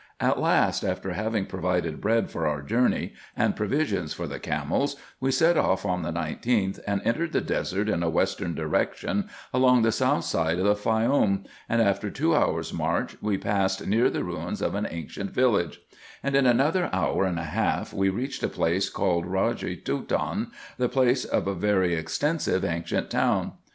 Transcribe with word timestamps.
At 0.19 0.39
last, 0.39 0.83
after 0.83 1.11
having 1.13 1.45
provided 1.45 2.01
bread 2.01 2.31
for 2.31 2.47
our 2.47 2.63
journey, 2.63 3.13
and 3.37 3.55
provisions 3.55 4.15
for 4.15 4.25
the 4.25 4.39
camels, 4.39 4.95
we 5.19 5.29
set 5.31 5.57
off 5.59 5.85
on 5.85 6.01
the 6.01 6.11
19th, 6.11 6.79
and 6.87 7.03
entered 7.05 7.33
the 7.33 7.39
desert 7.39 7.87
in 7.87 8.01
a 8.01 8.09
western 8.09 8.55
direction, 8.55 9.29
along 9.53 9.83
the 9.83 9.91
south 9.91 10.23
side 10.23 10.57
of 10.57 10.65
the 10.65 10.73
Faioum, 10.75 11.45
and 11.69 11.83
after 11.83 12.09
two 12.09 12.33
hours 12.35 12.73
march, 12.73 13.15
we 13.21 13.37
passed 13.37 13.85
near 13.85 14.09
the 14.09 14.23
ruins 14.23 14.59
of 14.63 14.73
an 14.73 14.87
ancient 14.89 15.29
village; 15.29 15.79
and 16.23 16.35
in 16.35 16.47
another 16.47 16.89
hour 16.91 17.23
and 17.25 17.37
a 17.37 17.43
half 17.43 17.93
we 17.93 18.09
reached 18.09 18.41
a 18.41 18.49
place 18.49 18.89
called 18.89 19.27
Raweje 19.27 19.83
Toton, 19.83 20.47
the 20.79 20.89
seat 21.13 21.25
of 21.29 21.45
a 21.45 21.53
very 21.53 21.95
ex 21.95 22.17
tensive 22.17 22.63
ancient 22.63 23.11
town. 23.11 23.51